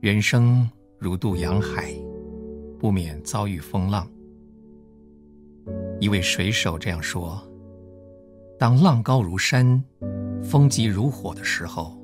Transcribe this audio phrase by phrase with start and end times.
[0.00, 0.68] 人生
[0.98, 1.94] 如渡洋海，
[2.78, 4.06] 不免遭遇风浪。
[5.98, 7.42] 一位水手这样说
[8.58, 9.82] ：“当浪高如山，
[10.44, 11.96] 风急如火的时候，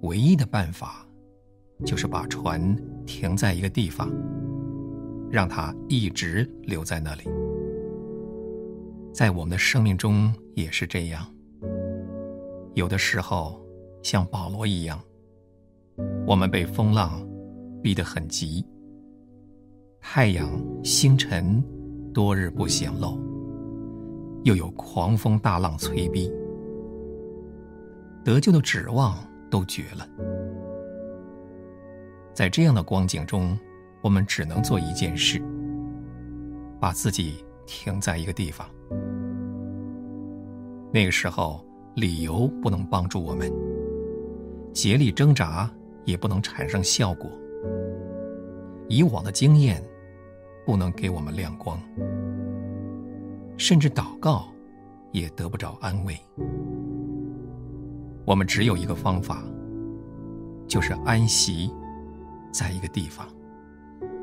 [0.00, 1.06] 唯一的办法，
[1.84, 4.10] 就是把船停在一个地方，
[5.30, 7.24] 让它一直留在那里。
[9.12, 11.26] 在我们的生命中也是这样。
[12.72, 13.60] 有的时候，
[14.02, 14.98] 像保罗一样，
[16.26, 17.25] 我们被风浪
[17.82, 18.64] 逼得很急，
[20.00, 20.50] 太阳、
[20.82, 21.62] 星辰
[22.12, 23.18] 多日不显露。”
[24.44, 26.32] 又有狂风大浪催逼，
[28.24, 29.18] 得救的指望
[29.50, 30.08] 都绝了。
[32.32, 33.58] 在这样的光景中，
[34.02, 35.42] 我们只能做一件事：
[36.78, 38.68] 把自己停在一个地方。
[40.92, 43.52] 那个时候，理由不能帮助我们，
[44.72, 45.68] 竭力挣扎
[46.04, 47.28] 也不能产生效果，
[48.88, 49.82] 以往的经验
[50.64, 51.80] 不能给我们亮光。
[53.56, 54.46] 甚至祷告，
[55.12, 56.18] 也得不着安慰。
[58.24, 59.42] 我们只有一个方法，
[60.68, 61.72] 就是安息
[62.52, 63.26] 在一个地方，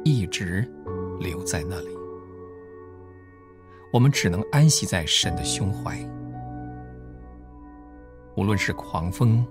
[0.04, 0.72] 一直
[1.20, 1.88] 留在那里。
[3.92, 5.98] 我们只能安息在神的胸怀。
[8.36, 9.46] 无论是狂风、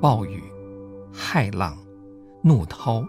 [0.00, 0.42] 暴雨、
[1.12, 1.76] 骇浪、
[2.42, 3.04] 怒涛、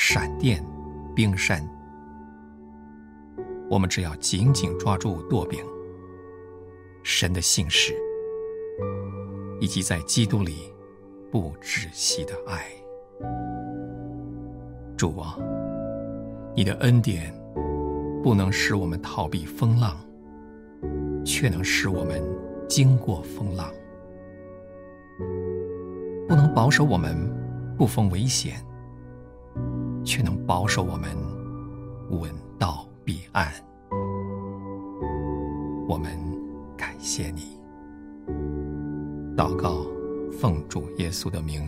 [0.00, 0.64] 闪电、
[1.12, 1.60] 冰山。
[3.68, 5.58] 我们只要紧紧抓住舵柄，
[7.02, 7.92] 神的信实，
[9.60, 10.72] 以及在基督里
[11.32, 12.64] 不窒息的爱。
[14.96, 15.36] 主啊，
[16.54, 17.34] 你的恩典
[18.22, 19.96] 不能使我们逃避风浪，
[21.24, 22.22] 却能使我们
[22.68, 23.66] 经过风浪；
[26.28, 27.16] 不能保守我们
[27.76, 28.64] 不逢危险，
[30.04, 31.16] 却能保守我们
[32.10, 33.52] 稳到彼岸，
[35.88, 36.18] 我们
[36.76, 37.58] 感谢你。
[39.36, 39.86] 祷告，
[40.32, 41.62] 奉主耶稣的名，